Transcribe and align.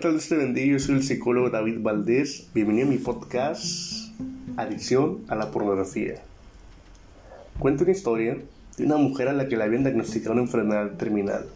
¿qué 0.00 0.10
Dios 0.10 0.28
te 0.28 0.36
bendiga. 0.36 0.72
Yo 0.72 0.78
soy 0.78 0.96
el 0.96 1.02
psicólogo 1.02 1.48
David 1.48 1.78
Valdés. 1.80 2.48
Bienvenido 2.52 2.86
a 2.86 2.90
mi 2.90 2.98
podcast 2.98 4.10
Adicción 4.58 5.22
a 5.28 5.34
la 5.36 5.50
pornografía. 5.50 6.22
Cuento 7.58 7.84
una 7.84 7.92
historia 7.92 8.36
de 8.76 8.84
una 8.84 8.98
mujer 8.98 9.28
a 9.28 9.32
la 9.32 9.48
que 9.48 9.56
le 9.56 9.64
habían 9.64 9.84
diagnosticado 9.84 10.34
una 10.34 10.42
enfermedad 10.42 10.92
terminal, 10.98 11.46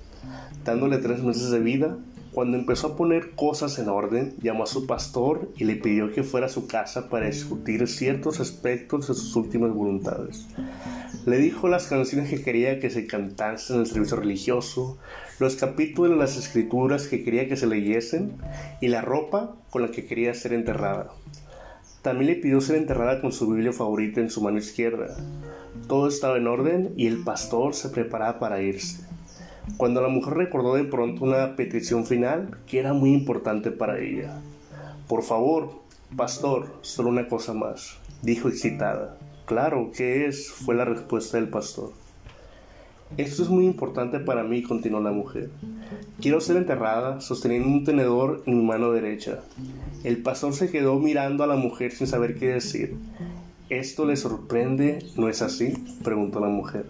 dándole 0.65 0.99
tres 0.99 1.23
meses 1.23 1.51
de 1.51 1.59
vida. 1.59 1.99
Cuando 2.33 2.57
empezó 2.57 2.87
a 2.87 2.97
poner 2.97 3.33
cosas 3.33 3.79
en 3.79 3.91
orden, 3.91 4.35
llamó 4.41 4.63
a 4.65 4.67
su 4.67 4.87
pastor 4.87 5.51
y 5.57 5.65
le 5.65 5.77
pidió 5.77 6.11
que 6.11 6.23
fuera 6.23 6.47
a 6.47 6.51
su 6.51 6.67
casa 6.67 7.11
para 7.11 7.27
discutir 7.27 7.87
ciertos 7.89 8.41
aspectos 8.41 9.09
de 9.09 9.15
sus 9.15 9.37
últimas 9.37 9.75
voluntades. 9.75 10.47
Le 11.27 11.37
dijo 11.37 11.69
las 11.69 11.87
canciones 11.87 12.31
que 12.31 12.43
quería 12.43 12.81
que 12.81 12.89
se 12.89 13.07
cantasen 13.07 13.77
en 13.77 13.83
el 13.83 13.87
servicio 13.87 14.17
religioso, 14.17 14.97
los 15.39 15.55
capítulos 15.55 16.13
de 16.13 16.17
las 16.17 16.39
escrituras 16.39 17.09
que 17.09 17.23
quería 17.23 17.47
que 17.47 17.59
se 17.59 17.67
leyesen 17.67 18.33
y 18.81 18.89
la 18.89 19.03
ropa 19.03 19.55
con 19.69 19.83
la 19.83 19.91
que 19.91 20.07
quería 20.07 20.33
ser 20.33 20.55
enterrada. 20.55 21.11
También 22.01 22.29
le 22.29 22.37
pidió 22.37 22.63
ser 22.63 22.77
enterrada 22.77 23.21
con 23.21 23.33
su 23.33 23.51
Biblia 23.51 23.75
favorita 23.75 24.21
en 24.21 24.31
su 24.31 24.41
mano 24.41 24.57
izquierda. 24.57 25.15
Todo 25.89 26.09
estaba 26.09 26.39
en 26.39 26.47
orden 26.47 26.95
y 26.97 27.07
el 27.07 27.23
pastor 27.23 27.75
se 27.75 27.91
preparaba 27.91 28.39
para 28.39 28.63
irse. 28.63 29.05
Cuando 29.77 30.01
la 30.01 30.09
mujer 30.09 30.35
recordó 30.35 30.75
de 30.75 30.85
pronto 30.85 31.25
una 31.25 31.55
petición 31.55 32.07
final 32.07 32.57
que 32.67 32.79
era 32.79 32.95
muy 32.95 33.13
importante 33.13 33.71
para 33.71 33.99
ella. 33.99 34.41
Por 35.07 35.23
favor, 35.23 35.71
pastor, 36.17 36.79
solo 36.81 37.11
una 37.11 37.29
cosa 37.29 37.53
más, 37.53 37.99
dijo 38.23 38.49
excitada. 38.49 39.19
Claro, 39.51 39.91
¿qué 39.93 40.29
es? 40.29 40.49
fue 40.49 40.77
la 40.77 40.85
respuesta 40.85 41.37
del 41.37 41.49
pastor. 41.49 41.91
Esto 43.17 43.43
es 43.43 43.49
muy 43.49 43.67
importante 43.67 44.21
para 44.21 44.45
mí, 44.45 44.63
continuó 44.63 45.01
la 45.01 45.11
mujer. 45.11 45.51
Quiero 46.21 46.41
ser 46.41 46.57
enterrada 46.57 47.21
sosteniendo 47.21 47.67
un 47.67 47.83
tenedor 47.83 48.45
en 48.47 48.59
mi 48.59 48.65
mano 48.65 48.93
derecha. 48.93 49.41
El 50.05 50.19
pastor 50.23 50.53
se 50.53 50.71
quedó 50.71 51.01
mirando 51.01 51.43
a 51.43 51.49
la 51.49 51.57
mujer 51.57 51.91
sin 51.91 52.07
saber 52.07 52.39
qué 52.39 52.47
decir. 52.47 52.95
¿Esto 53.71 54.07
le 54.07 54.15
sorprende? 54.15 55.05
¿No 55.17 55.29
es 55.29 55.43
así? 55.43 55.73
preguntó 56.05 56.39
la 56.39 56.47
mujer. 56.47 56.87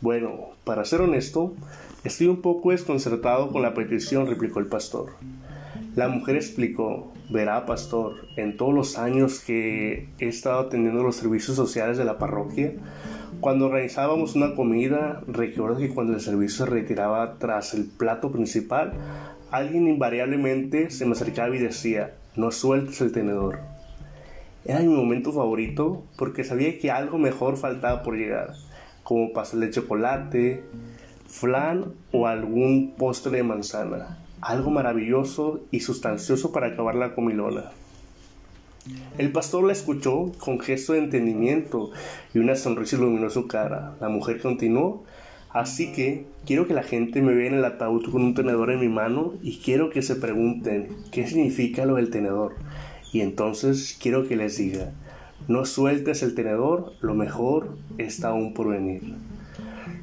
Bueno, 0.00 0.46
para 0.64 0.86
ser 0.86 1.02
honesto, 1.02 1.52
estoy 2.02 2.28
un 2.28 2.40
poco 2.40 2.70
desconcertado 2.70 3.50
con 3.50 3.60
la 3.60 3.74
petición, 3.74 4.26
replicó 4.26 4.58
el 4.58 4.68
pastor. 4.68 5.10
La 5.98 6.06
mujer 6.06 6.36
explicó, 6.36 7.12
verá, 7.28 7.66
pastor, 7.66 8.28
en 8.36 8.56
todos 8.56 8.72
los 8.72 8.98
años 8.98 9.40
que 9.40 10.06
he 10.20 10.28
estado 10.28 10.60
atendiendo 10.60 11.02
los 11.02 11.16
servicios 11.16 11.56
sociales 11.56 11.98
de 11.98 12.04
la 12.04 12.18
parroquia, 12.18 12.72
cuando 13.40 13.66
organizábamos 13.66 14.36
una 14.36 14.54
comida, 14.54 15.24
recuerdo 15.26 15.78
que 15.78 15.88
cuando 15.88 16.12
el 16.12 16.20
servicio 16.20 16.66
se 16.66 16.70
retiraba 16.70 17.36
tras 17.40 17.74
el 17.74 17.86
plato 17.86 18.30
principal, 18.30 18.92
alguien 19.50 19.88
invariablemente 19.88 20.92
se 20.92 21.04
me 21.04 21.14
acercaba 21.16 21.56
y 21.56 21.58
decía, 21.58 22.14
no 22.36 22.52
sueltes 22.52 23.00
el 23.00 23.10
tenedor. 23.10 23.58
Era 24.64 24.78
mi 24.78 24.94
momento 24.94 25.32
favorito 25.32 26.04
porque 26.16 26.44
sabía 26.44 26.78
que 26.78 26.92
algo 26.92 27.18
mejor 27.18 27.56
faltaba 27.56 28.04
por 28.04 28.14
llegar, 28.14 28.52
como 29.02 29.32
pastel 29.32 29.58
de 29.58 29.70
chocolate, 29.70 30.62
flan 31.26 31.86
o 32.12 32.28
algún 32.28 32.94
postre 32.96 33.38
de 33.38 33.42
manzana 33.42 34.27
algo 34.40 34.70
maravilloso 34.70 35.60
y 35.70 35.80
sustancioso 35.80 36.52
para 36.52 36.68
acabar 36.68 36.94
la 36.94 37.14
comilona. 37.14 37.70
El 39.18 39.32
pastor 39.32 39.64
la 39.64 39.72
escuchó 39.72 40.32
con 40.38 40.60
gesto 40.60 40.92
de 40.92 41.00
entendimiento 41.00 41.90
y 42.32 42.38
una 42.38 42.56
sonrisa 42.56 42.96
iluminó 42.96 43.28
su 43.30 43.46
cara. 43.46 43.96
La 44.00 44.08
mujer 44.08 44.40
continuó, 44.40 45.04
así 45.50 45.92
que 45.92 46.24
quiero 46.46 46.66
que 46.66 46.74
la 46.74 46.82
gente 46.82 47.20
me 47.20 47.34
vea 47.34 47.48
en 47.48 47.54
el 47.54 47.64
ataúd 47.64 48.10
con 48.10 48.22
un 48.22 48.34
tenedor 48.34 48.70
en 48.70 48.80
mi 48.80 48.88
mano 48.88 49.34
y 49.42 49.58
quiero 49.58 49.90
que 49.90 50.02
se 50.02 50.16
pregunten 50.16 50.88
qué 51.10 51.26
significa 51.26 51.84
lo 51.84 51.96
del 51.96 52.10
tenedor. 52.10 52.54
Y 53.12 53.20
entonces 53.20 53.98
quiero 54.00 54.26
que 54.26 54.36
les 54.36 54.56
diga, 54.56 54.92
no 55.48 55.64
sueltes 55.64 56.22
el 56.22 56.34
tenedor, 56.34 56.92
lo 57.00 57.14
mejor 57.14 57.76
está 57.98 58.28
aún 58.28 58.54
por 58.54 58.68
venir. 58.68 59.02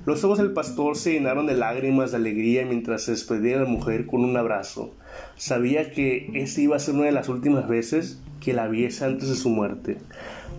Los 0.06 0.24
ojos 0.24 0.38
del 0.38 0.54
pastor 0.54 0.98
se 0.98 1.14
llenaron 1.14 1.48
de 1.48 1.56
lágrimas 1.56 2.12
de 2.12 2.18
alegría 2.18 2.64
mientras 2.64 3.02
se 3.02 3.12
despedía 3.12 3.58
de 3.58 3.64
la 3.64 3.70
mujer 3.70 4.06
con 4.06 4.24
un 4.24 4.38
abrazo. 4.38 4.94
Sabía 5.36 5.92
que 5.92 6.30
esa 6.36 6.62
iba 6.62 6.76
a 6.76 6.80
ser 6.80 6.94
una 6.94 7.06
de 7.06 7.12
las 7.12 7.28
últimas 7.28 7.68
veces 7.68 8.22
que 8.40 8.54
la 8.54 8.68
viese 8.68 9.04
antes 9.04 9.30
de 9.30 9.36
su 9.36 9.50
muerte, 9.50 9.98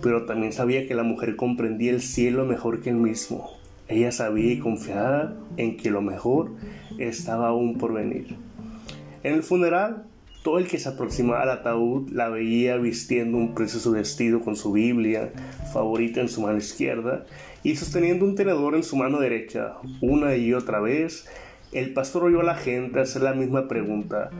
pero 0.02 0.26
también 0.26 0.52
sabía 0.52 0.88
que 0.88 0.96
la 0.96 1.04
mujer 1.04 1.36
comprendía 1.36 1.92
el 1.92 2.02
cielo 2.02 2.44
mejor 2.44 2.80
que 2.80 2.90
él 2.90 2.96
mismo. 2.96 3.52
Ella 3.86 4.10
sabía 4.10 4.52
y 4.52 4.58
confiaba 4.58 5.34
en 5.56 5.76
que 5.76 5.90
lo 5.90 6.02
mejor 6.02 6.50
estaba 6.98 7.46
aún 7.46 7.78
por 7.78 7.92
venir. 7.92 8.34
En 9.22 9.34
el 9.34 9.44
funeral, 9.44 10.06
todo 10.42 10.58
el 10.58 10.66
que 10.66 10.78
se 10.78 10.88
aproximaba 10.88 11.42
al 11.42 11.50
ataúd 11.50 12.10
la 12.10 12.28
veía 12.28 12.78
vistiendo 12.78 13.36
un 13.36 13.54
precioso 13.54 13.92
vestido 13.92 14.40
con 14.40 14.56
su 14.56 14.72
Biblia 14.72 15.32
favorita 15.72 16.20
en 16.20 16.28
su 16.28 16.40
mano 16.40 16.58
izquierda 16.58 17.26
y 17.66 17.74
sosteniendo 17.74 18.24
un 18.24 18.36
tenedor 18.36 18.76
en 18.76 18.84
su 18.84 18.94
mano 18.94 19.18
derecha. 19.18 19.72
Una 20.00 20.36
y 20.36 20.54
otra 20.54 20.78
vez, 20.78 21.26
el 21.72 21.92
pastor 21.94 22.22
oyó 22.22 22.38
a 22.38 22.44
la 22.44 22.54
gente 22.54 23.00
hacer 23.00 23.22
la 23.22 23.34
misma 23.34 23.66
pregunta. 23.66 24.30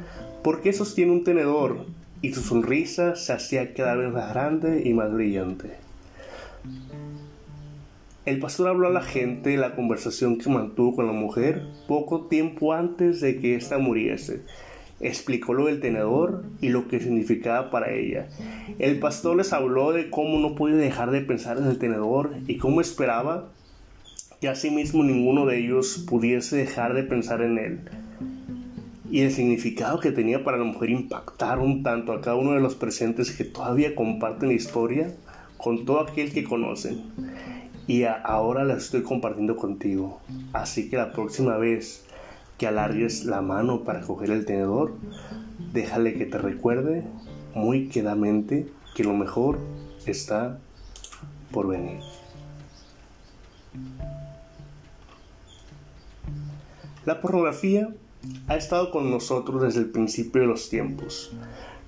¿Por 0.45 0.63
qué 0.63 0.73
sostiene 0.73 1.11
un 1.11 1.25
tenedor? 1.25 1.87
Y 2.23 2.33
su 2.33 2.41
sonrisa 2.41 3.17
se 3.17 3.33
hacía 3.33 3.75
cada 3.75 3.97
vez 3.97 4.13
más 4.13 4.33
grande 4.33 4.83
y 4.85 4.95
más 4.95 5.13
brillante. 5.13 5.73
El 8.27 8.39
pastor 8.39 8.69
habló 8.69 8.87
a 8.87 8.93
la 8.93 9.03
gente 9.03 9.51
de 9.51 9.57
la 9.57 9.75
conversación 9.75 10.39
que 10.39 10.49
mantuvo 10.49 10.95
con 10.95 11.09
la 11.09 11.13
mujer 11.13 11.63
poco 11.89 12.27
tiempo 12.27 12.75
antes 12.75 13.21
de 13.21 13.41
que 13.41 13.57
ésta 13.57 13.79
muriese 13.79 14.43
explicó 15.01 15.53
lo 15.53 15.67
del 15.67 15.81
tenedor 15.81 16.45
y 16.61 16.71
lo 16.71 16.89
que 16.89 17.01
significaba 17.01 17.71
para 17.71 17.93
ella. 17.93 18.29
El 18.79 18.99
pastor 18.99 19.37
les 19.37 19.53
habló 19.53 19.93
de 19.93 20.11
cómo 20.11 20.39
no 20.39 20.55
podía 20.55 20.77
dejar 20.77 21.11
de 21.11 21.21
pensar 21.21 21.59
en 21.59 21.67
el 21.67 21.79
tenedor 21.79 22.33
y 22.47 22.57
cómo 22.57 22.81
esperaba 22.81 23.49
que 24.41 24.49
asimismo 24.49 25.03
ninguno 25.03 25.47
de 25.47 25.59
ellos 25.59 26.05
pudiese 26.09 26.57
dejar 26.57 26.95
de 26.95 27.03
pensar 27.03 27.43
en 27.43 27.59
él. 27.59 27.81
Y 29.11 29.21
el 29.21 29.31
significado 29.31 30.01
que 30.01 30.13
tenía 30.13 30.43
para 30.43 30.59
la 30.59 30.65
mujer 30.65 30.91
impactaron 30.91 31.83
tanto 31.83 32.13
a 32.13 32.21
cada 32.21 32.37
uno 32.37 32.53
de 32.53 32.61
los 32.61 32.75
presentes 32.75 33.31
que 33.31 33.45
todavía 33.45 33.95
comparten 33.95 34.49
la 34.49 34.55
historia 34.55 35.15
con 35.57 35.85
todo 35.85 36.01
aquel 36.01 36.33
que 36.33 36.45
conocen. 36.45 37.03
Y 37.87 38.03
ahora 38.03 38.65
la 38.65 38.75
estoy 38.75 39.03
compartiendo 39.03 39.57
contigo. 39.57 40.21
Así 40.53 40.91
que 40.91 40.97
la 40.97 41.13
próxima 41.13 41.57
vez 41.57 42.06
que 42.59 42.67
alargues 42.67 43.25
la 43.25 43.43
mano 43.43 43.85
para 43.85 44.01
coger 44.01 44.31
el 44.31 44.47
tenedor, 44.47 44.95
déjale 45.73 46.15
que 46.15 46.27
te 46.27 46.39
recuerde 46.39 47.05
muy 47.55 47.89
quedamente 47.89 48.69
que 48.95 49.05
lo 49.05 49.15
mejor 49.15 49.59
está 50.07 50.59
por 51.51 51.69
venir. 51.69 52.01
La 57.05 57.21
pornografía 57.21 57.89
ha 58.49 58.57
estado 58.57 58.91
con 58.91 59.11
nosotros 59.11 59.63
desde 59.63 59.81
el 59.81 59.91
principio 59.91 60.41
de 60.41 60.49
los 60.49 60.69
tiempos. 60.69 61.33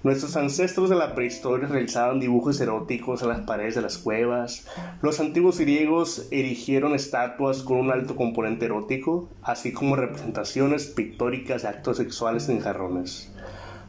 Nuestros 0.04 0.36
ancestros 0.36 0.90
de 0.90 0.94
la 0.94 1.16
prehistoria 1.16 1.66
realizaban 1.66 2.20
dibujos 2.20 2.60
eróticos 2.60 3.22
en 3.22 3.30
las 3.30 3.40
paredes 3.40 3.74
de 3.74 3.82
las 3.82 3.98
cuevas. 3.98 4.68
Los 5.02 5.18
antiguos 5.18 5.58
griegos 5.58 6.28
erigieron 6.30 6.94
estatuas 6.94 7.64
con 7.64 7.78
un 7.78 7.90
alto 7.90 8.14
componente 8.14 8.66
erótico, 8.66 9.28
así 9.42 9.72
como 9.72 9.96
representaciones 9.96 10.86
pictóricas 10.86 11.62
de 11.62 11.68
actos 11.68 11.96
sexuales 11.96 12.48
en 12.48 12.60
jarrones. 12.60 13.32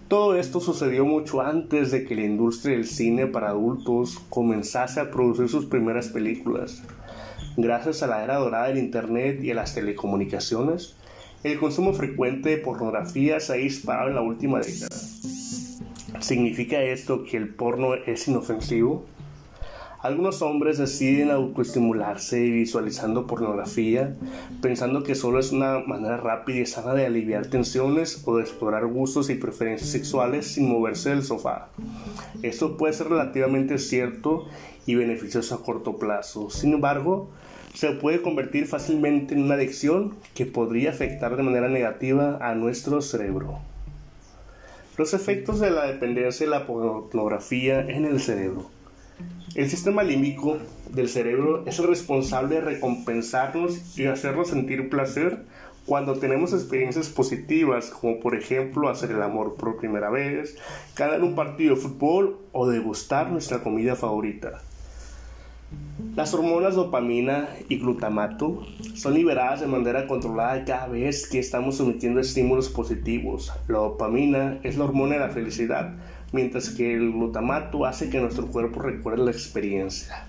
Todo 0.08 0.36
esto 0.36 0.60
sucedió 0.60 1.06
mucho 1.06 1.42
antes 1.42 1.92
de 1.92 2.04
que 2.04 2.16
la 2.16 2.24
industria 2.24 2.76
del 2.76 2.88
cine 2.88 3.28
para 3.28 3.50
adultos 3.50 4.18
comenzase 4.30 5.00
a 5.00 5.12
producir 5.12 5.48
sus 5.48 5.68
primeras 5.68 6.08
películas. 6.08 6.82
Gracias 7.56 8.02
a 8.02 8.08
la 8.08 8.24
era 8.24 8.38
dorada 8.38 8.70
del 8.70 8.80
Internet 8.80 9.44
y 9.44 9.52
a 9.52 9.56
las 9.56 9.76
telecomunicaciones, 9.76 10.96
el 11.44 11.60
consumo 11.60 11.94
frecuente 11.94 12.50
de 12.50 12.58
pornografía 12.58 13.40
se 13.40 13.54
ha 13.54 13.56
disparado 13.58 14.10
en 14.10 14.16
la 14.16 14.22
última 14.22 14.60
década. 14.60 14.90
¿Significa 16.20 16.82
esto 16.82 17.24
que 17.24 17.38
el 17.38 17.50
porno 17.50 17.94
es 17.94 18.28
inofensivo? 18.28 19.06
Algunos 20.02 20.42
hombres 20.42 20.78
deciden 20.78 21.30
autoestimularse 21.30 22.40
visualizando 22.40 23.28
pornografía, 23.28 24.16
pensando 24.62 25.04
que 25.04 25.14
solo 25.14 25.40
es 25.40 25.52
una 25.52 25.80
manera 25.80 26.16
rápida 26.16 26.60
y 26.60 26.66
sana 26.66 26.94
de 26.94 27.06
aliviar 27.06 27.48
tensiones 27.48 28.24
o 28.26 28.38
de 28.38 28.44
explorar 28.44 28.86
gustos 28.86 29.30
y 29.30 29.36
preferencias 29.36 29.90
sexuales 29.90 30.48
sin 30.48 30.70
moverse 30.70 31.10
del 31.10 31.24
sofá. 31.24 31.68
Esto 32.44 32.78
puede 32.78 32.94
ser 32.94 33.10
relativamente 33.10 33.78
cierto 33.78 34.46
y 34.86 34.96
beneficioso 34.96 35.56
a 35.56 35.64
corto 35.64 35.98
plazo. 35.98 36.50
Sin 36.50 36.74
embargo, 36.74 37.30
se 37.74 37.92
puede 37.92 38.22
convertir 38.22 38.68
fácilmente 38.68 39.36
en 39.36 39.44
una 39.44 39.56
adicción 39.56 40.16
que 40.34 40.46
podría 40.46 40.92
afectar 40.92 41.36
de 41.36 41.44
manera 41.44 41.68
negativa 41.68 42.38
a 42.42 42.56
nuestro 42.56 43.02
cerebro. 43.02 43.60
Los 45.00 45.14
efectos 45.14 45.62
de 45.62 45.72
la 45.72 45.86
dependencia 45.86 46.46
de 46.46 46.50
la 46.50 46.68
pornografía 46.68 47.80
en 47.80 48.04
el 48.04 48.20
cerebro. 48.20 48.70
El 49.56 49.70
sistema 49.70 50.04
límbico 50.04 50.58
del 50.92 51.08
cerebro 51.08 51.64
es 51.66 51.80
el 51.80 51.88
responsable 51.88 52.56
de 52.56 52.62
recompensarnos 52.62 53.98
y 53.98 54.08
hacernos 54.08 54.50
sentir 54.50 54.90
placer 54.90 55.46
Cuando 55.86 56.20
tenemos 56.20 56.52
experiencias 56.52 57.08
positivas, 57.08 57.92
como 57.92 58.20
por 58.20 58.36
ejemplo 58.36 58.90
hacer 58.90 59.12
el 59.12 59.22
amor 59.22 59.56
por 59.56 59.78
primera 59.78 60.10
vez, 60.10 60.58
ganar 60.98 61.24
un 61.24 61.34
partido 61.34 61.76
de 61.76 61.82
fútbol 61.82 62.38
o 62.52 62.68
degustar 62.68 63.32
nuestra 63.32 63.64
comida 63.64 63.96
favorita. 63.96 64.62
Las 66.16 66.34
hormonas 66.34 66.76
dopamina 66.76 67.48
y 67.70 67.78
glutamato 67.78 68.66
son 68.96 69.14
liberadas 69.14 69.62
de 69.62 69.68
manera 69.68 70.08
controlada 70.08 70.66
cada 70.66 70.88
vez 70.88 71.28
que 71.28 71.40
estamos 71.40 71.78
sometiendo 71.78 72.20
estímulos 72.20 72.68
positivos. 72.68 73.54
La 73.68 73.78
dopamina 73.78 74.60
es 74.64 74.78
la 74.78 74.86
hormona 74.86 75.14
de 75.14 75.20
la 75.20 75.30
felicidad, 75.30 75.94
mientras 76.34 76.70
que 76.72 76.94
el 76.94 77.12
glutamato 77.12 77.86
hace 77.86 78.10
que 78.10 78.20
nuestro 78.20 78.48
cuerpo 78.48 78.82
recuerde 78.82 79.24
la 79.24 79.32
experiencia. 79.32 80.26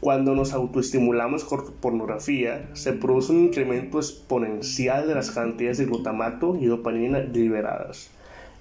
Cuando 0.00 0.34
nos 0.34 0.52
autoestimulamos 0.52 1.44
con 1.44 1.72
pornografía, 1.80 2.68
se 2.74 2.92
produce 2.92 3.32
un 3.32 3.44
incremento 3.44 3.98
exponencial 3.98 5.08
de 5.08 5.14
las 5.14 5.30
cantidades 5.30 5.78
de 5.78 5.86
glutamato 5.86 6.56
y 6.60 6.66
dopamina 6.66 7.20
liberadas. 7.20 8.10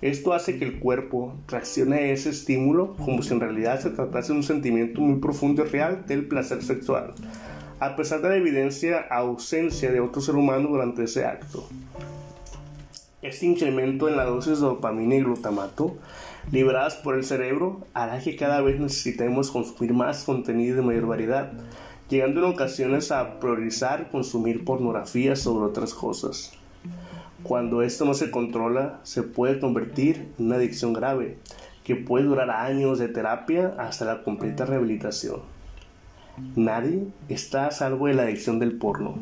Esto 0.06 0.34
hace 0.34 0.60
que 0.60 0.66
el 0.66 0.78
cuerpo 0.78 1.34
reaccione 1.48 1.96
a 1.96 2.12
ese 2.12 2.30
estímulo 2.30 2.96
como 2.98 3.24
si 3.24 3.34
en 3.34 3.40
realidad 3.40 3.80
se 3.80 3.90
tratase 3.90 4.34
de 4.34 4.38
un 4.38 4.44
sentimiento 4.44 5.02
muy 5.02 5.20
profundo 5.20 5.66
y 5.66 5.68
real 5.68 6.06
del 6.06 6.28
placer 6.28 6.62
sexual, 6.62 7.16
a 7.80 7.96
pesar 7.96 8.22
de 8.22 8.30
la 8.30 8.36
evidencia 8.36 9.00
ausencia 9.10 9.92
de 9.92 10.02
otro 10.02 10.22
ser 10.22 10.36
humano 10.36 10.70
durante 10.70 11.06
ese 11.06 11.26
acto. 11.26 11.68
Este 13.24 13.48
incremento 13.48 14.08
en 14.08 14.16
la 14.16 14.26
dosis 14.26 14.60
de 14.60 14.68
dopamina 14.68 15.16
y 15.16 15.22
glutamato 15.22 15.98
liberadas 16.52 16.94
por 16.98 17.16
el 17.16 17.24
cerebro 17.24 17.82
hará 17.96 18.20
que 18.20 18.36
cada 18.36 18.62
vez 18.62 18.80
necesitemos 18.80 19.50
consumir 19.50 19.96
más 19.96 20.24
contenido 20.24 20.76
de 20.76 20.84
mayor 20.84 21.08
variedad, 21.08 21.52
llegando 22.12 22.42
en 22.42 22.54
ocasiones 22.54 23.12
a 23.12 23.40
priorizar 23.40 24.12
consumir 24.12 24.66
pornografía 24.66 25.36
sobre 25.36 25.66
otras 25.66 25.96
cosas. 25.96 26.52
Cuando 27.48 27.84
esto 27.84 28.06
no 28.06 28.16
se 28.16 28.32
controla, 28.32 29.00
se 29.04 29.22
puede 29.22 29.60
convertir 29.60 30.30
en 30.40 30.48
una 30.48 30.56
adicción 30.56 30.94
grave, 30.94 31.38
que 31.84 31.96
puede 31.96 32.26
durar 32.26 32.50
años 32.50 32.98
de 32.98 33.08
terapia 33.08 33.76
hasta 33.78 34.04
la 34.04 34.24
completa 34.24 34.66
rehabilitación. 34.66 35.42
Nadie 36.56 37.04
está 37.30 37.68
a 37.68 37.72
salvo 37.72 38.08
de 38.08 38.16
la 38.16 38.24
adicción 38.24 38.58
del 38.58 38.78
porno 38.78 39.20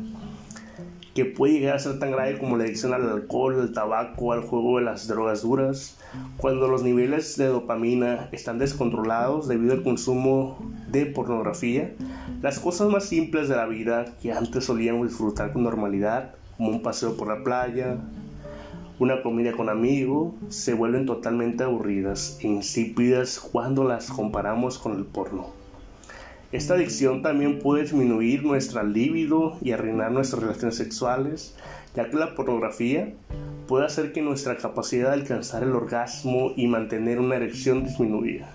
que 1.14 1.24
puede 1.24 1.54
llegar 1.54 1.76
a 1.76 1.78
ser 1.78 2.00
tan 2.00 2.10
grave 2.10 2.38
como 2.38 2.56
la 2.56 2.64
adicción 2.64 2.92
al 2.92 3.08
alcohol, 3.08 3.60
al 3.60 3.72
tabaco, 3.72 4.32
al 4.32 4.40
juego 4.40 4.78
de 4.78 4.84
las 4.84 5.06
drogas 5.06 5.42
duras, 5.42 5.96
cuando 6.36 6.66
los 6.66 6.82
niveles 6.82 7.36
de 7.36 7.46
dopamina 7.46 8.28
están 8.32 8.58
descontrolados 8.58 9.46
debido 9.46 9.74
al 9.74 9.84
consumo 9.84 10.58
de 10.90 11.06
pornografía, 11.06 11.94
las 12.42 12.58
cosas 12.58 12.88
más 12.88 13.04
simples 13.04 13.48
de 13.48 13.54
la 13.54 13.66
vida 13.66 14.16
que 14.20 14.32
antes 14.32 14.64
solíamos 14.64 15.08
disfrutar 15.08 15.52
con 15.52 15.62
normalidad, 15.62 16.34
como 16.56 16.70
un 16.70 16.82
paseo 16.82 17.16
por 17.16 17.28
la 17.28 17.42
playa, 17.42 17.98
una 18.98 19.22
comida 19.22 19.52
con 19.52 19.68
amigos, 19.68 20.34
se 20.48 20.74
vuelven 20.74 21.06
totalmente 21.06 21.64
aburridas 21.64 22.38
e 22.40 22.46
insípidas 22.46 23.40
cuando 23.40 23.84
las 23.84 24.10
comparamos 24.10 24.78
con 24.78 24.96
el 24.96 25.04
porno. 25.04 25.48
Esta 26.52 26.74
adicción 26.74 27.20
también 27.20 27.58
puede 27.58 27.82
disminuir 27.82 28.44
nuestra 28.44 28.84
libido 28.84 29.58
y 29.60 29.72
arruinar 29.72 30.12
nuestras 30.12 30.40
relaciones 30.40 30.76
sexuales, 30.76 31.56
ya 31.96 32.08
que 32.08 32.16
la 32.16 32.36
pornografía 32.36 33.12
puede 33.66 33.86
hacer 33.86 34.12
que 34.12 34.22
nuestra 34.22 34.56
capacidad 34.56 35.08
de 35.08 35.14
alcanzar 35.14 35.64
el 35.64 35.72
orgasmo 35.72 36.52
y 36.54 36.68
mantener 36.68 37.18
una 37.18 37.34
erección 37.34 37.82
disminuya. 37.82 38.48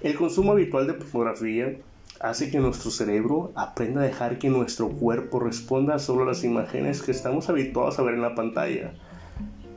El 0.00 0.16
consumo 0.16 0.52
habitual 0.52 0.88
de 0.88 0.94
pornografía 0.94 1.76
hace 2.20 2.50
que 2.50 2.60
nuestro 2.60 2.90
cerebro 2.90 3.50
aprenda 3.54 4.02
a 4.02 4.04
dejar 4.04 4.38
que 4.38 4.50
nuestro 4.50 4.90
cuerpo 4.90 5.40
responda 5.40 5.98
solo 5.98 6.24
a 6.24 6.26
las 6.26 6.44
imágenes 6.44 7.00
que 7.00 7.12
estamos 7.12 7.48
habituados 7.48 7.98
a 7.98 8.02
ver 8.02 8.14
en 8.14 8.20
la 8.20 8.34
pantalla, 8.34 8.92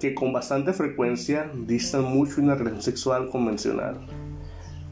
que 0.02 0.14
con 0.14 0.34
bastante 0.34 0.74
frecuencia 0.74 1.50
distan 1.56 2.04
mucho 2.04 2.36
de 2.36 2.42
una 2.42 2.56
relación 2.56 2.82
sexual 2.82 3.30
convencional. 3.30 3.98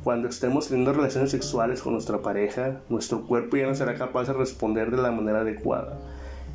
Cuando 0.02 0.30
estemos 0.30 0.70
teniendo 0.70 0.94
relaciones 0.94 1.32
sexuales 1.32 1.82
con 1.82 1.92
nuestra 1.92 2.22
pareja, 2.22 2.80
nuestro 2.88 3.28
cuerpo 3.28 3.58
ya 3.58 3.68
no 3.68 3.76
será 3.76 3.96
capaz 3.96 4.28
de 4.28 4.34
responder 4.34 4.90
de 4.90 5.02
la 5.02 5.12
manera 5.12 5.42
adecuada. 5.42 6.00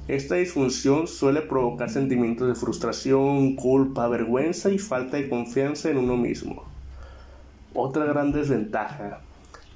Esta 0.09 0.37
disfunción 0.37 1.07
suele 1.07 1.43
provocar 1.43 1.91
sentimientos 1.91 2.49
de 2.49 2.55
frustración, 2.55 3.55
culpa, 3.55 4.09
vergüenza 4.09 4.71
y 4.71 4.79
falta 4.79 5.19
de 5.19 5.29
confianza 5.29 5.91
en 5.91 5.99
uno 5.99 6.17
mismo. 6.17 6.65
Otra 7.75 8.07
gran 8.07 8.33
desventaja 8.33 9.21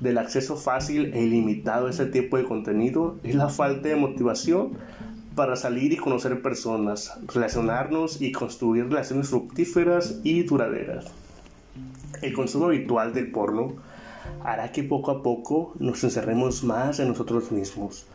del 0.00 0.18
acceso 0.18 0.56
fácil 0.56 1.12
e 1.14 1.22
ilimitado 1.22 1.86
a 1.86 1.90
este 1.90 2.06
tipo 2.06 2.36
de 2.36 2.44
contenido 2.44 3.16
es 3.22 3.34
la 3.34 3.48
falta 3.48 3.88
de 3.88 3.96
motivación 3.96 4.72
para 5.34 5.56
salir 5.56 5.92
y 5.92 5.96
conocer 5.96 6.42
personas, 6.42 7.18
relacionarnos 7.32 8.20
y 8.20 8.32
construir 8.32 8.88
relaciones 8.88 9.28
fructíferas 9.28 10.20
y 10.24 10.42
duraderas. 10.42 11.06
El 12.22 12.32
consumo 12.32 12.66
habitual 12.66 13.14
del 13.14 13.30
porno 13.30 13.74
hará 14.44 14.72
que 14.72 14.82
poco 14.82 15.10
a 15.10 15.22
poco 15.22 15.74
nos 15.78 16.02
encerremos 16.02 16.64
más 16.64 16.98
en 16.98 17.08
nosotros 17.08 17.52
mismos, 17.52 18.06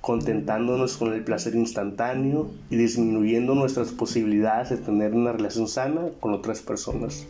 contentándonos 0.00 0.96
con 0.96 1.12
el 1.12 1.24
placer 1.24 1.54
instantáneo 1.54 2.50
y 2.70 2.76
disminuyendo 2.76 3.54
nuestras 3.54 3.92
posibilidades 3.92 4.70
de 4.70 4.76
tener 4.78 5.14
una 5.14 5.32
relación 5.32 5.68
sana 5.68 6.08
con 6.20 6.34
otras 6.34 6.60
personas. 6.60 7.26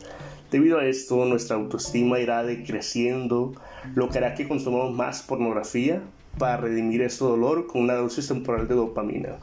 Debido 0.51 0.79
a 0.79 0.87
esto, 0.87 1.25
nuestra 1.25 1.57
autoestima 1.57 2.21
irá 2.21 2.45
decreciendo, 2.45 3.55
lo 3.95 4.09
que 4.09 4.19
hará 4.19 4.35
que 4.35 4.47
consumamos 4.47 4.95
más 4.95 5.23
pornografía 5.23 6.03
para 6.39 6.59
redimir 6.59 7.03
este 7.03 7.25
dolor 7.25 7.67
con 7.67 7.83
una 7.83 7.95
dosis 7.95 8.29
temporal 8.29 8.69
de 8.69 8.75
dopamina, 8.75 9.37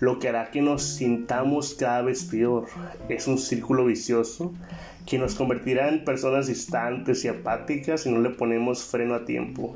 lo 0.00 0.18
que 0.18 0.28
hará 0.28 0.50
que 0.50 0.62
nos 0.62 0.82
sintamos 0.82 1.74
cada 1.74 2.02
vez 2.02 2.24
peor. 2.24 2.66
Es 3.08 3.26
un 3.26 3.38
círculo 3.38 3.84
vicioso 3.84 4.52
que 5.06 5.18
nos 5.18 5.34
convertirá 5.34 5.88
en 5.88 6.04
personas 6.04 6.46
distantes 6.46 7.24
y 7.24 7.28
apáticas 7.28 8.02
si 8.02 8.10
no 8.10 8.20
le 8.20 8.30
ponemos 8.30 8.84
freno 8.84 9.14
a 9.14 9.24
tiempo. 9.24 9.74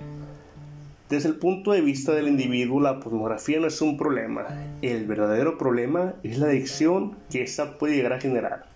Desde 1.08 1.28
el 1.28 1.36
punto 1.36 1.72
de 1.72 1.82
vista 1.82 2.12
del 2.12 2.28
individuo, 2.28 2.80
la 2.80 2.98
pornografía 2.98 3.60
no 3.60 3.66
es 3.66 3.82
un 3.82 3.98
problema. 3.98 4.46
El 4.80 5.06
verdadero 5.06 5.58
problema 5.58 6.14
es 6.22 6.38
la 6.38 6.46
adicción 6.46 7.16
que 7.30 7.42
ésta 7.42 7.76
puede 7.76 7.96
llegar 7.96 8.14
a 8.14 8.20
generar. 8.20 8.71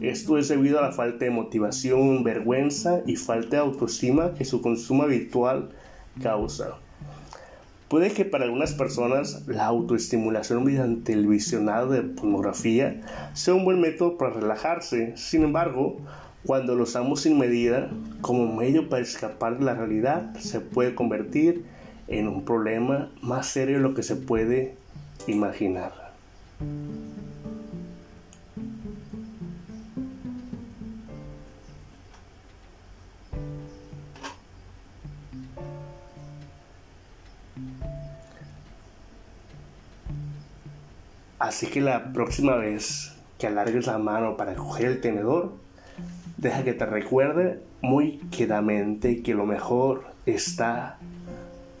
Esto 0.00 0.36
es 0.38 0.48
debido 0.48 0.78
a 0.78 0.82
la 0.82 0.92
falta 0.92 1.24
de 1.24 1.30
motivación, 1.30 2.22
vergüenza 2.22 3.00
y 3.06 3.16
falta 3.16 3.56
de 3.56 3.62
autoestima 3.62 4.34
que 4.34 4.44
su 4.44 4.60
consumo 4.60 5.04
habitual 5.04 5.70
causa. 6.22 6.76
Puede 7.88 8.10
que 8.10 8.24
para 8.24 8.44
algunas 8.44 8.74
personas 8.74 9.46
la 9.46 9.66
autoestimulación 9.66 10.64
mediante 10.64 11.12
el 11.12 11.26
visionado 11.26 11.90
de 11.90 12.02
pornografía 12.02 13.00
sea 13.32 13.54
un 13.54 13.64
buen 13.64 13.80
método 13.80 14.18
para 14.18 14.32
relajarse. 14.32 15.16
Sin 15.16 15.44
embargo, 15.44 15.98
cuando 16.44 16.74
lo 16.74 16.82
usamos 16.82 17.20
sin 17.20 17.38
medida 17.38 17.88
como 18.20 18.54
medio 18.54 18.88
para 18.88 19.02
escapar 19.02 19.58
de 19.58 19.64
la 19.64 19.74
realidad, 19.74 20.34
se 20.36 20.60
puede 20.60 20.96
convertir 20.96 21.64
en 22.08 22.28
un 22.28 22.44
problema 22.44 23.10
más 23.22 23.46
serio 23.46 23.76
de 23.76 23.82
lo 23.82 23.94
que 23.94 24.02
se 24.02 24.16
puede 24.16 24.74
imaginar. 25.28 25.92
Así 41.38 41.66
que 41.66 41.80
la 41.80 42.12
próxima 42.12 42.56
vez 42.56 43.14
que 43.38 43.46
alargues 43.46 43.86
la 43.86 43.98
mano 43.98 44.36
para 44.36 44.54
coger 44.54 44.86
el 44.86 45.00
tenedor, 45.00 45.52
deja 46.38 46.64
que 46.64 46.72
te 46.72 46.86
recuerde 46.86 47.60
muy 47.82 48.18
quedamente 48.30 49.22
que 49.22 49.34
lo 49.34 49.44
mejor 49.44 50.04
está 50.24 50.98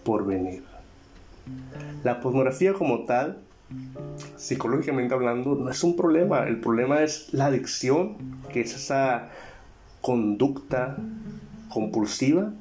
por 0.04 0.26
venir. 0.26 0.62
La 2.04 2.20
pornografía 2.20 2.74
como 2.74 3.04
tal, 3.04 3.38
psicológicamente 4.36 5.14
hablando, 5.14 5.54
no 5.54 5.70
es 5.70 5.82
un 5.82 5.96
problema. 5.96 6.46
El 6.46 6.60
problema 6.60 7.02
es 7.02 7.32
la 7.32 7.46
adicción, 7.46 8.16
que 8.52 8.60
es 8.60 8.74
esa 8.74 9.30
conducta 10.02 10.96
compulsiva 11.68 12.52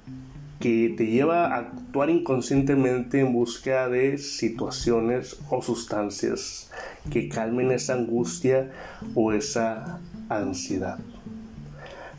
que 0.59 0.93
te 0.97 1.07
lleva 1.07 1.47
a 1.47 1.57
actuar 1.57 2.09
inconscientemente 2.09 3.19
en 3.19 3.33
búsqueda 3.33 3.89
de 3.89 4.17
situaciones 4.17 5.37
o 5.49 5.61
sustancias 5.61 6.71
que 7.11 7.29
calmen 7.29 7.71
esa 7.71 7.93
angustia 7.93 8.71
o 9.13 9.33
esa 9.33 9.99
ansiedad. 10.29 10.97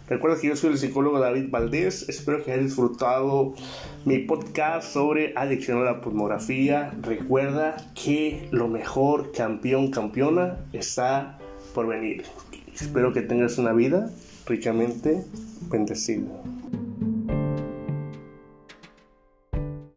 Recuerda 0.09 0.41
que 0.41 0.47
yo 0.49 0.57
soy 0.57 0.71
el 0.71 0.79
psicólogo 0.79 1.19
David 1.19 1.51
Valdés. 1.51 2.09
Espero 2.09 2.45
que 2.45 2.53
hayas 2.53 2.67
disfrutado 2.67 3.55
mi 4.05 4.19
podcast 4.19 4.93
sobre 4.93 5.33
adicción 5.35 5.79
a 5.79 5.85
la 5.85 6.01
pornografía. 6.01 6.93
Recuerda 7.03 7.77
que 7.95 8.49
lo 8.53 8.69
mejor, 8.69 9.33
campeón, 9.33 9.91
campeona, 9.91 10.59
está 10.73 11.39
por 11.75 11.89
venir. 11.89 12.23
Espero 12.73 13.13
que 13.13 13.23
tengas 13.23 13.59
una 13.59 13.73
vida 13.73 14.11
ricamente 14.47 15.25
bendecida. 15.71 16.29